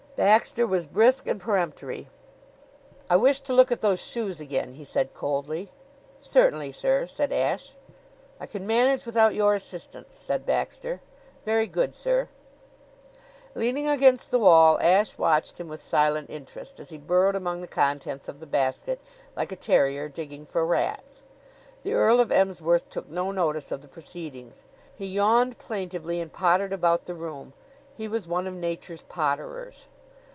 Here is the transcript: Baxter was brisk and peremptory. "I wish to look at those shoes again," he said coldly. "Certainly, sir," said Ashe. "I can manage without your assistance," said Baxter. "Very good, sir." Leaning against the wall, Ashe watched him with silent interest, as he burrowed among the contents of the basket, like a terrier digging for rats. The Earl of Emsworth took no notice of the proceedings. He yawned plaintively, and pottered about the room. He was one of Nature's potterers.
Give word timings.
Baxter 0.17 0.67
was 0.67 0.85
brisk 0.85 1.25
and 1.25 1.41
peremptory. 1.41 2.07
"I 3.09 3.15
wish 3.15 3.39
to 3.41 3.53
look 3.53 3.71
at 3.71 3.81
those 3.81 3.99
shoes 3.99 4.39
again," 4.39 4.73
he 4.73 4.83
said 4.83 5.15
coldly. 5.15 5.71
"Certainly, 6.19 6.73
sir," 6.73 7.07
said 7.07 7.31
Ashe. 7.33 7.73
"I 8.39 8.45
can 8.45 8.67
manage 8.67 9.03
without 9.07 9.33
your 9.33 9.55
assistance," 9.55 10.13
said 10.15 10.45
Baxter. 10.45 11.01
"Very 11.43 11.65
good, 11.65 11.95
sir." 11.95 12.29
Leaning 13.55 13.87
against 13.87 14.29
the 14.29 14.37
wall, 14.37 14.77
Ashe 14.79 15.17
watched 15.17 15.59
him 15.59 15.67
with 15.67 15.81
silent 15.81 16.29
interest, 16.29 16.79
as 16.79 16.89
he 16.89 16.99
burrowed 16.99 17.35
among 17.35 17.61
the 17.61 17.67
contents 17.67 18.27
of 18.27 18.39
the 18.39 18.45
basket, 18.45 18.99
like 19.35 19.51
a 19.51 19.55
terrier 19.55 20.07
digging 20.07 20.45
for 20.45 20.67
rats. 20.67 21.23
The 21.81 21.93
Earl 21.93 22.19
of 22.19 22.31
Emsworth 22.31 22.89
took 22.89 23.09
no 23.09 23.31
notice 23.31 23.71
of 23.71 23.81
the 23.81 23.87
proceedings. 23.87 24.65
He 24.93 25.07
yawned 25.07 25.57
plaintively, 25.57 26.21
and 26.21 26.31
pottered 26.31 26.73
about 26.73 27.05
the 27.05 27.15
room. 27.15 27.53
He 27.97 28.07
was 28.07 28.27
one 28.27 28.45
of 28.45 28.53
Nature's 28.53 29.01
potterers. 29.03 29.87